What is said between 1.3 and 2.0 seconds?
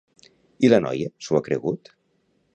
ha cregut?